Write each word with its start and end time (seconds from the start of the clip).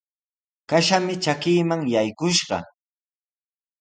Kashami 0.69 1.15
trakiiman 1.23 1.81
yakushqa. 1.93 2.57